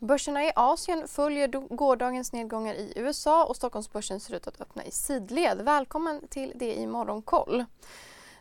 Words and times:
Börserna 0.00 0.44
i 0.44 0.52
Asien 0.56 1.08
följer 1.08 1.48
gårdagens 1.48 2.32
nedgångar 2.32 2.74
i 2.74 2.92
USA 2.96 3.44
och 3.44 3.56
Stockholmsbörsen 3.56 4.20
ser 4.20 4.34
ut 4.34 4.46
att 4.46 4.60
öppna 4.60 4.84
i 4.84 4.90
sidled. 4.90 5.62
Välkommen 5.62 6.28
till 6.28 6.52
det 6.54 6.74
i 6.74 6.86
Morgonkoll. 6.86 7.64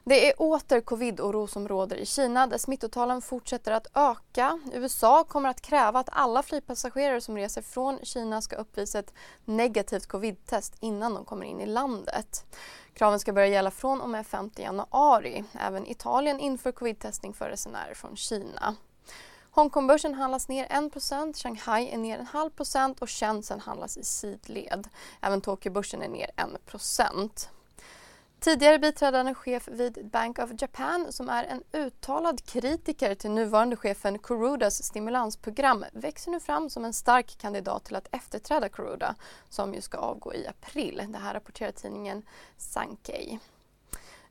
Det 0.04 0.30
är 0.30 0.42
åter 0.42 0.82
covid-oro 0.82 1.48
som 1.48 1.68
råder 1.68 1.96
i 1.96 2.06
Kina 2.06 2.48
där 2.48 2.58
smittotalen 2.58 3.22
fortsätter 3.22 3.72
att 3.72 3.88
öka. 3.94 4.60
USA 4.74 5.24
kommer 5.24 5.50
att 5.50 5.62
kräva 5.62 6.00
att 6.00 6.10
alla 6.12 6.44
flygpassagerare 6.44 7.22
som 7.22 7.38
reser 7.38 7.62
från 7.62 8.00
Kina 8.04 8.42
ska 8.42 8.56
uppvisa 8.56 9.00
ett 9.00 9.14
negativt 9.46 10.06
covid-test 10.06 10.76
innan 10.80 11.14
de 11.14 11.26
kommer 11.26 11.46
in 11.46 11.62
i 11.62 11.66
landet. 11.66 12.46
Kraven 12.94 13.20
ska 13.20 13.34
börja 13.34 13.48
gälla 13.48 13.72
från 13.72 14.02
och 14.02 14.10
med 14.10 14.28
5 14.28 14.52
januari. 14.56 15.44
Även 15.60 15.88
Italien 15.88 16.40
inför 16.40 16.72
covid-testning 16.72 17.34
för 17.34 17.50
resenärer 17.50 17.94
från 17.94 18.16
Kina. 18.16 18.76
Hongkongbörsen 19.58 20.14
handlas 20.14 20.48
ner 20.48 20.68
1% 20.68 21.44
Shanghai 21.44 21.90
är 21.90 21.98
ner 21.98 22.20
en 22.20 22.26
halv 22.26 22.50
procent 22.50 23.02
och 23.02 23.10
Shenzhen 23.10 23.60
handlas 23.60 23.98
i 23.98 24.04
sidled. 24.04 24.88
Även 25.22 25.42
Tokyobörsen 25.42 26.02
är 26.02 26.10
ner 26.10 26.32
1% 26.70 27.48
Tidigare 28.40 28.80
biträdande 28.80 29.34
chef 29.34 29.68
vid 29.68 30.10
Bank 30.12 30.40
of 30.40 30.50
Japan 30.62 31.06
som 31.10 31.30
är 31.30 31.44
en 31.44 31.64
uttalad 31.72 32.46
kritiker 32.46 33.16
till 33.16 33.32
nuvarande 33.32 33.76
chefen 33.76 34.20
Kurudas 34.20 34.84
stimulansprogram 34.84 35.86
växer 35.94 36.32
nu 36.32 36.40
fram 36.40 36.70
som 36.70 36.86
en 36.86 36.94
stark 36.94 37.38
kandidat 37.38 37.86
till 37.86 37.96
att 37.96 38.08
efterträda 38.12 38.70
Kuruda 38.70 39.16
som 39.50 39.74
ju 39.74 39.82
ska 39.82 39.98
avgå 39.98 40.34
i 40.34 40.48
april. 40.48 41.02
Det 41.10 41.18
här 41.18 41.34
rapporterar 41.34 41.72
tidningen 41.72 42.24
Sankei. 42.58 43.40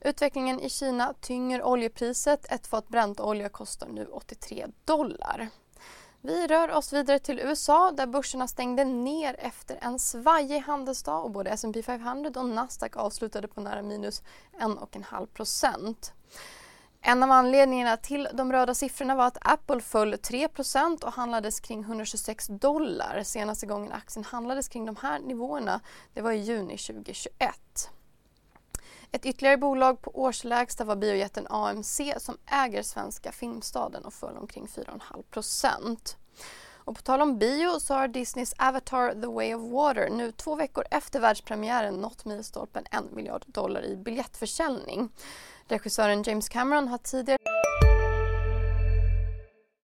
Utvecklingen 0.01 0.61
i 0.61 0.69
Kina 0.69 1.15
tynger 1.21 1.63
oljepriset. 1.63 2.53
Ett 2.53 2.67
fat 2.67 2.89
Brentolja 2.89 3.49
kostar 3.49 3.89
nu 3.89 4.07
83 4.07 4.67
dollar. 4.85 5.49
Vi 6.21 6.47
rör 6.47 6.71
oss 6.71 6.93
vidare 6.93 7.19
till 7.19 7.41
USA 7.41 7.93
där 7.93 8.07
börserna 8.07 8.49
stängde 8.49 8.85
ner 8.85 9.37
efter 9.39 9.79
en 9.81 9.99
svajig 9.99 10.61
handelsdag 10.61 11.25
och 11.25 11.31
både 11.31 11.51
S&P 11.51 11.83
500 11.83 12.31
och 12.37 12.47
Nasdaq 12.47 12.97
avslutade 12.97 13.49
på 13.49 13.61
nära 13.61 13.83
minus 13.83 14.23
1,5 14.61 15.27
procent. 15.27 16.13
En 17.01 17.23
av 17.23 17.31
anledningarna 17.31 17.97
till 17.97 18.29
de 18.33 18.53
röda 18.53 18.75
siffrorna 18.75 19.15
var 19.15 19.27
att 19.27 19.39
Apple 19.41 19.81
föll 19.81 20.15
3% 20.15 21.05
och 21.05 21.13
handlades 21.13 21.61
kring 21.61 21.81
126 21.81 22.47
dollar. 22.47 23.23
Senaste 23.23 23.67
gången 23.67 23.93
aktien 23.93 24.25
handlades 24.25 24.69
kring 24.69 24.87
de 24.87 24.97
här 24.97 25.19
nivåerna 25.19 25.81
det 26.15 26.21
var 26.21 26.33
i 26.33 26.39
juni 26.39 26.79
2021. 26.79 27.91
Ett 29.13 29.27
ytterligare 29.27 29.57
bolag 29.57 30.03
på 30.03 30.11
årslägsta 30.15 30.85
var 30.85 30.97
biojätten 30.97 31.47
AMC 31.51 32.01
som 32.17 32.37
äger 32.47 32.83
Svenska 32.83 33.33
Filmstaden 33.33 34.05
och 34.05 34.15
föll 34.15 34.37
omkring 34.37 34.67
4,5 34.67 35.23
procent. 35.31 36.17
Och 36.75 36.97
på 36.97 37.03
tal 37.03 37.21
om 37.21 37.39
bio 37.39 37.81
så 37.81 37.95
har 37.95 38.09
Disneys 38.09 38.55
Avatar 38.59 39.21
The 39.21 39.27
Way 39.27 39.55
of 39.55 39.73
Water 39.73 40.09
nu 40.11 40.33
två 40.33 40.55
veckor 40.57 40.85
efter 40.91 41.21
världspremiären 41.21 41.95
nått 41.95 42.25
milstolpen 42.25 42.85
en 42.91 43.05
miljard 43.15 43.45
dollar 43.47 43.85
i 43.85 43.97
biljettförsäljning. 43.97 45.09
Regissören 45.69 46.23
James 46.23 46.49
Cameron 46.49 46.89
har 46.89 46.99
tidigare... 46.99 47.39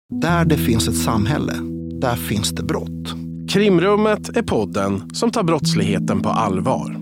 Där 0.08 0.44
det 0.44 0.58
finns 0.58 0.88
ett 0.88 1.02
samhälle, 1.02 1.52
där 2.00 2.16
finns 2.16 2.50
det 2.50 2.62
brott. 2.62 3.08
Krimrummet 3.52 4.36
är 4.36 4.42
podden 4.42 5.14
som 5.14 5.30
tar 5.30 5.42
brottsligheten 5.42 6.22
på 6.22 6.28
allvar. 6.28 7.01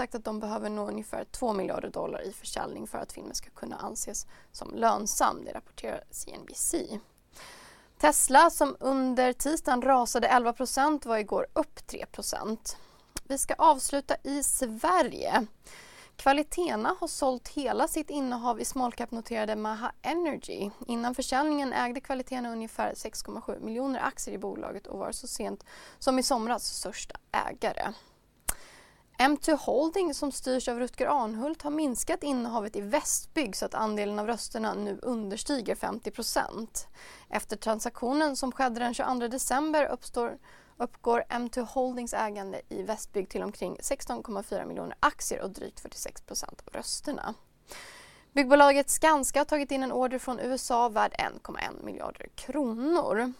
sagt 0.00 0.14
att 0.14 0.24
de 0.24 0.40
behöver 0.40 0.70
nå 0.70 0.88
ungefär 0.88 1.24
2 1.24 1.52
miljarder 1.52 1.88
dollar 1.88 2.22
i 2.22 2.32
försäljning 2.32 2.86
för 2.86 2.98
att 2.98 3.12
filmen 3.12 3.34
ska 3.34 3.50
kunna 3.50 3.76
anses 3.76 4.26
som 4.52 4.74
lönsam, 4.74 5.44
det 5.44 5.52
rapporterar 5.52 6.04
CNBC. 6.10 6.74
Tesla 7.98 8.50
som 8.50 8.76
under 8.80 9.32
tisdagen 9.32 9.82
rasade 9.82 10.28
11% 10.28 11.06
var 11.06 11.18
igår 11.18 11.46
upp 11.52 11.80
3% 11.86 12.76
Vi 13.24 13.38
ska 13.38 13.54
avsluta 13.54 14.16
i 14.22 14.42
Sverige. 14.42 15.46
Kvalitena 16.16 16.96
har 17.00 17.08
sålt 17.08 17.48
hela 17.48 17.88
sitt 17.88 18.10
innehav 18.10 18.60
i 18.60 18.64
smallcap-noterade 18.64 19.56
Maha 19.56 19.92
Energy. 20.02 20.70
Innan 20.86 21.14
försäljningen 21.14 21.72
ägde 21.72 22.00
Kvalitena 22.00 22.52
ungefär 22.52 22.94
6,7 22.94 23.64
miljoner 23.64 24.00
aktier 24.00 24.34
i 24.34 24.38
bolaget 24.38 24.86
och 24.86 24.98
var 24.98 25.12
så 25.12 25.26
sent 25.26 25.64
som 25.98 26.18
i 26.18 26.22
somras 26.22 26.64
största 26.64 27.16
ägare. 27.32 27.92
M2 29.20 29.56
Holding 29.56 30.14
som 30.14 30.32
styrs 30.32 30.68
av 30.68 30.78
Rutger 30.78 31.06
Arnhult 31.06 31.62
har 31.62 31.70
minskat 31.70 32.22
innehavet 32.22 32.76
i 32.76 32.80
Västbygg 32.80 33.56
så 33.56 33.66
att 33.66 33.74
andelen 33.74 34.18
av 34.18 34.26
rösterna 34.26 34.74
nu 34.74 34.98
understiger 35.02 35.74
50% 35.74 36.86
Efter 37.30 37.56
transaktionen 37.56 38.36
som 38.36 38.52
skedde 38.52 38.80
den 38.80 38.94
22 38.94 39.28
december 39.28 39.86
uppstår, 39.86 40.38
uppgår 40.76 41.24
M2 41.28 41.60
Holdings 41.60 42.14
ägande 42.14 42.60
i 42.68 42.82
Västbygg 42.82 43.28
till 43.28 43.42
omkring 43.42 43.76
16,4 43.76 44.66
miljoner 44.66 44.96
aktier 45.00 45.40
och 45.40 45.50
drygt 45.50 45.82
46% 45.82 46.44
av 46.44 46.72
rösterna. 46.72 47.34
Byggbolaget 48.32 48.90
Skanska 48.90 49.40
har 49.40 49.44
tagit 49.44 49.70
in 49.70 49.82
en 49.82 49.92
order 49.92 50.18
från 50.18 50.40
USA 50.40 50.88
värd 50.88 51.12
1,1 51.44 51.84
miljarder 51.84 52.26
kronor. 52.34 53.32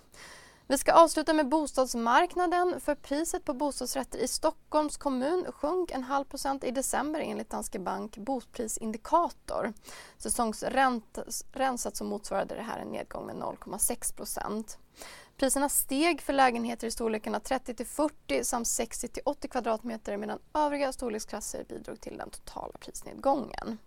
Vi 0.70 0.78
ska 0.78 0.92
avsluta 0.92 1.32
med 1.32 1.48
bostadsmarknaden 1.48 2.80
för 2.80 2.94
priset 2.94 3.44
på 3.44 3.54
bostadsrätter 3.54 4.18
i 4.18 4.28
Stockholms 4.28 4.96
kommun 4.96 5.46
sjönk 5.52 5.90
en 5.90 6.02
halv 6.02 6.24
procent 6.24 6.64
i 6.64 6.70
december 6.70 7.20
enligt 7.20 7.50
Danske 7.50 7.78
Bank 7.78 8.16
Boprisindikator. 8.16 9.72
Säsongsrensat 10.18 11.96
så 11.96 12.04
motsvarade 12.04 12.54
det 12.54 12.62
här 12.62 12.78
en 12.78 12.88
nedgång 12.88 13.26
med 13.26 13.36
0,6 13.36 14.16
procent. 14.16 14.78
Priserna 15.36 15.68
steg 15.68 16.22
för 16.22 16.32
lägenheter 16.32 16.86
i 16.86 16.90
storlekarna 16.90 17.40
30 17.40 17.74
till 17.74 17.86
40 17.86 18.44
samt 18.44 18.68
60 18.68 19.08
till 19.08 19.22
80 19.24 19.48
kvadratmeter 19.48 20.16
medan 20.16 20.38
övriga 20.54 20.92
storleksklasser 20.92 21.64
bidrog 21.68 22.00
till 22.00 22.16
den 22.16 22.30
totala 22.30 22.72
prisnedgången. 22.80 23.78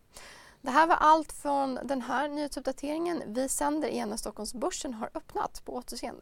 Det 0.62 0.72
här 0.72 0.88
var 0.88 0.96
allt 0.96 1.34
från 1.34 1.80
den 1.84 2.02
här 2.02 2.28
nyhetsuppdateringen. 2.28 3.24
Vi 3.28 3.50
sänder 3.50 3.88
igen 3.88 4.10
när 4.10 4.18
Stockholmsbörsen 4.18 4.94
har 4.94 5.10
öppnat. 5.14 5.62
På 5.66 5.76
återseende. 5.76 6.22